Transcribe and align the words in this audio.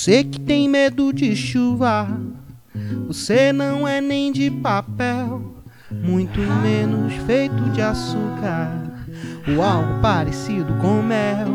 Você 0.00 0.24
que 0.24 0.40
tem 0.40 0.68
medo 0.68 1.12
de 1.12 1.36
chuva, 1.36 2.08
você 3.10 3.52
não 3.52 3.88
é 3.88 4.00
nem 4.00 4.30
de 4.30 4.48
papel, 4.48 5.42
muito 5.90 6.38
menos 6.38 7.12
feito 7.26 7.60
de 7.70 7.82
açúcar 7.82 8.70
ou 9.48 9.60
algo 9.60 10.00
parecido 10.00 10.72
com 10.74 11.02
mel. 11.02 11.48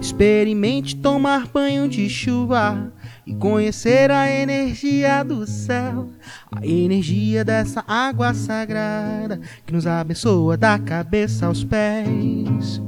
Experimente 0.00 0.96
tomar 0.96 1.46
banho 1.46 1.86
de 1.90 2.08
chuva 2.08 2.90
e 3.26 3.34
conhecer 3.34 4.10
a 4.10 4.30
energia 4.30 5.22
do 5.22 5.46
céu, 5.46 6.08
a 6.50 6.66
energia 6.66 7.44
dessa 7.44 7.84
água 7.86 8.32
sagrada 8.32 9.38
que 9.66 9.74
nos 9.74 9.86
abençoa 9.86 10.56
da 10.56 10.78
cabeça 10.78 11.44
aos 11.44 11.62
pés. 11.62 12.80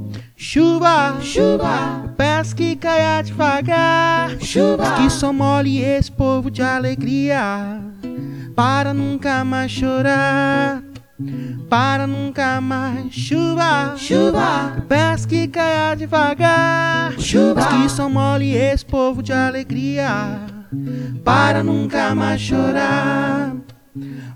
Chuva, 0.43 1.19
chuva, 1.21 2.11
peço 2.17 2.55
que 2.55 2.75
caia 2.75 3.21
devagar. 3.21 4.39
Chuva, 4.41 4.95
que 4.95 5.07
só 5.07 5.31
mole 5.31 5.79
esse 5.79 6.11
povo 6.11 6.49
de 6.49 6.63
alegria. 6.63 7.79
Para 8.55 8.91
nunca 8.91 9.45
mais 9.45 9.69
chorar. 9.69 10.81
Para 11.69 12.07
nunca 12.07 12.59
mais 12.59 13.13
chuva, 13.13 13.93
chuva, 13.95 14.83
peço 14.89 15.27
que 15.27 15.47
caia 15.47 15.93
devagar. 15.93 17.13
Chuva, 17.19 17.67
que 17.67 17.87
só 17.87 18.09
mole 18.09 18.51
esse 18.55 18.83
povo 18.83 19.21
de 19.21 19.31
alegria. 19.31 20.39
Para 21.23 21.63
nunca 21.63 22.15
mais 22.15 22.41
chorar. 22.41 23.55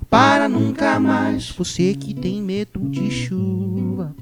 Para 0.08 0.48
nunca 0.48 1.00
mais. 1.00 1.50
Você 1.50 1.96
que 1.96 2.14
tem 2.14 2.44
medo 2.44 2.80
de 2.92 3.10
chuva. 3.10 4.16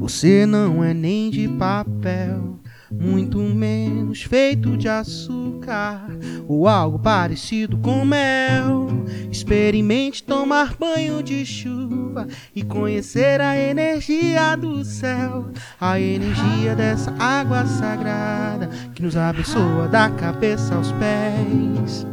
Você 0.00 0.46
não 0.46 0.82
é 0.82 0.94
nem 0.94 1.28
de 1.30 1.46
papel, 1.46 2.58
muito 2.90 3.38
menos 3.38 4.22
feito 4.22 4.74
de 4.74 4.88
açúcar 4.88 6.06
ou 6.48 6.66
algo 6.66 6.98
parecido 6.98 7.76
com 7.76 8.02
mel. 8.02 8.88
Experimente 9.30 10.22
tomar 10.22 10.74
banho 10.74 11.22
de 11.22 11.44
chuva 11.44 12.26
e 12.56 12.62
conhecer 12.62 13.42
a 13.42 13.54
energia 13.54 14.56
do 14.56 14.82
céu, 14.86 15.50
a 15.78 16.00
energia 16.00 16.74
dessa 16.74 17.14
água 17.18 17.66
sagrada 17.66 18.68
que 18.94 19.02
nos 19.02 19.18
abençoa 19.18 19.86
da 19.86 20.08
cabeça 20.08 20.74
aos 20.76 20.90
pés. 20.92 22.06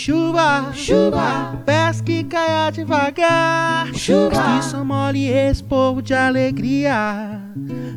Chuva, 0.00 0.70
chuva, 0.74 1.60
peço 1.66 2.04
que 2.04 2.22
caia 2.22 2.70
devagar. 2.70 3.92
Chuva, 3.92 4.30
que 4.30 4.64
só 4.64 4.84
mole 4.84 5.26
esse 5.26 5.60
povo 5.60 6.00
de 6.00 6.14
alegria. 6.14 7.40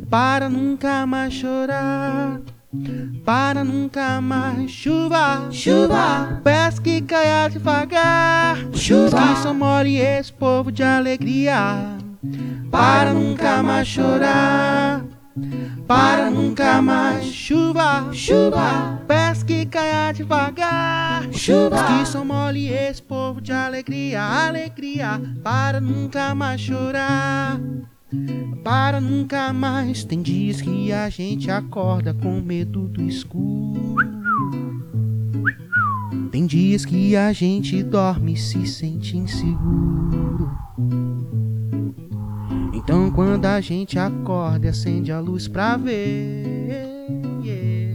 Para 0.09 0.49
nunca 0.49 1.05
mais 1.05 1.31
chorar. 1.31 2.41
Para 3.23 3.63
nunca 3.63 4.19
mais 4.19 4.71
chuva, 4.71 5.47
chuva, 5.51 6.41
peço 6.43 6.81
que 6.81 7.01
caia 7.01 7.47
devagar. 7.47 8.57
Chuva, 8.73 9.21
que 9.21 9.35
só 9.43 9.53
mole 9.53 9.97
esse 9.97 10.33
povo 10.33 10.71
de 10.71 10.81
alegria. 10.81 11.97
Para 12.71 13.13
nunca 13.13 13.61
mais 13.61 13.87
chorar. 13.87 14.80
Para 15.87 16.29
nunca 16.29 16.81
mais 16.81 17.25
chuva, 17.25 18.11
chuva, 18.11 19.01
peço 19.07 19.45
que 19.45 19.65
caia 19.65 20.11
devagar. 20.11 21.31
Chuva, 21.31 21.83
que 21.85 22.05
só 22.05 22.25
mole 22.25 22.67
esse 22.67 23.01
povo 23.01 23.39
de 23.39 23.53
alegria, 23.53 24.21
alegria. 24.21 25.21
Para 25.41 25.79
nunca 25.79 26.35
mais 26.35 26.59
chorar. 26.59 27.59
Para 28.61 28.99
nunca 28.99 29.53
mais. 29.53 30.03
Tem 30.03 30.21
dias 30.21 30.61
que 30.61 30.91
a 30.91 31.09
gente 31.09 31.49
acorda 31.49 32.13
com 32.13 32.41
medo 32.41 32.89
do 32.89 33.01
escuro. 33.01 33.95
Tem 36.29 36.45
dias 36.45 36.83
que 36.83 37.15
a 37.15 37.31
gente 37.31 37.81
dorme 37.83 38.33
e 38.33 38.37
se 38.37 38.67
sente 38.67 39.17
inseguro. 39.17 40.51
Então 42.83 43.11
quando 43.11 43.45
a 43.45 43.61
gente 43.61 43.99
acorda 43.99 44.69
acende 44.69 45.11
a 45.11 45.19
luz 45.19 45.47
pra 45.47 45.77
ver, 45.77 47.07
yeah, 47.43 47.93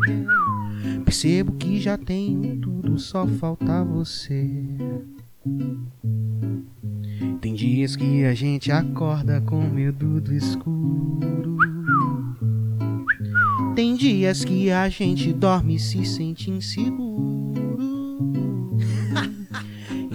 percebo 1.04 1.52
que 1.52 1.80
já 1.80 1.98
tenho 1.98 2.56
tudo, 2.58 2.98
só 2.98 3.26
falta 3.26 3.84
você. 3.84 4.48
Tem 7.40 7.54
dias 7.54 7.96
que 7.96 8.24
a 8.24 8.34
gente 8.34 8.70
acorda 8.70 9.40
com 9.40 9.60
medo 9.60 10.20
do 10.20 10.32
escuro. 10.32 11.58
Tem 13.74 13.94
dias 13.94 14.44
que 14.44 14.70
a 14.70 14.88
gente 14.88 15.32
dorme 15.32 15.74
e 15.76 15.78
se 15.78 16.04
sente 16.04 16.50
inseguro. 16.50 17.35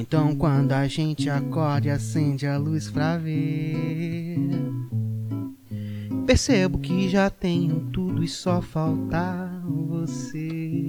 Então 0.01 0.35
quando 0.35 0.71
a 0.71 0.87
gente 0.87 1.29
acorda 1.29 1.87
e 1.87 1.91
acende 1.91 2.47
a 2.47 2.57
luz 2.57 2.89
pra 2.89 3.19
ver, 3.19 4.35
percebo 6.25 6.79
que 6.79 7.07
já 7.07 7.29
tenho 7.29 7.81
tudo 7.93 8.23
e 8.23 8.27
só 8.27 8.63
falta 8.63 9.47
você. 9.63 10.87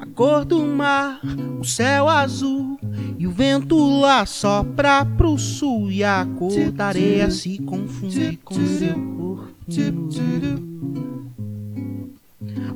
A 0.00 0.06
cor 0.06 0.44
do 0.44 0.66
mar, 0.66 1.20
o 1.60 1.64
céu 1.64 2.08
azul 2.08 2.76
e 3.16 3.28
o 3.28 3.30
vento 3.30 3.78
lá 4.00 4.26
sopra 4.26 5.06
pro 5.06 5.38
sul 5.38 5.88
e 5.88 6.02
a 6.02 6.26
cor 6.36 6.72
da 6.72 6.86
areia 6.86 7.30
se 7.30 7.58
confunde 7.62 8.40
com 8.44 8.54
seu 8.66 8.94
corpo. 9.16 9.54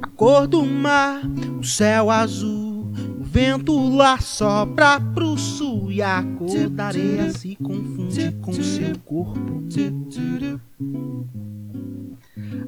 A 0.00 0.06
cor 0.14 0.46
do 0.46 0.64
mar, 0.64 1.22
o 1.58 1.64
céu 1.64 2.08
azul 2.08 2.63
vento 3.34 3.96
lá 3.96 4.20
sopra 4.20 5.00
pro 5.00 5.36
sul 5.36 5.90
e 5.90 6.00
a 6.00 6.22
cor 6.38 6.68
da 6.70 6.86
areia 6.86 7.32
se 7.32 7.56
confunde 7.56 8.30
com 8.40 8.52
seu 8.52 8.96
corpo. 9.04 9.64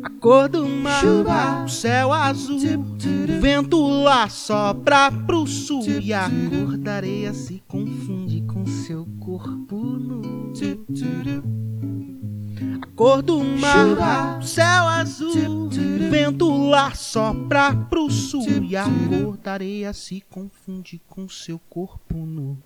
A 0.03 0.11
cor 0.21 0.49
do 0.49 0.69
mar, 0.69 1.01
Chuva. 1.01 1.65
o 1.65 1.69
céu 1.69 2.13
azul, 2.13 2.59
o 2.59 3.41
vento 3.41 3.81
lá 4.03 4.29
sopra 4.29 5.13
pro 5.13 5.47
sul 5.47 5.85
e 6.03 6.13
a 6.13 6.29
cor 6.29 6.77
da 6.77 6.95
areia 6.95 7.33
se 7.33 7.63
confunde 7.69 8.43
com 8.53 8.67
seu 8.67 9.07
corpo 9.21 9.77
nu. 9.77 10.53
A 12.83 12.87
cor 12.97 13.23
do 13.23 13.39
mar, 13.39 13.87
Chuva. 13.87 14.43
céu 14.43 14.89
azul, 14.89 15.71
vento 16.11 16.46
lá 16.67 16.93
sopra 16.95 17.73
pro 17.89 18.11
sul 18.11 18.65
e 18.65 18.77
a 18.77 18.85
cor 18.85 19.37
da 19.37 19.53
areia 19.53 19.93
se 19.93 20.21
confunde 20.29 21.01
com 21.07 21.29
seu 21.29 21.61
corpo 21.71 22.17
nu. 22.17 22.59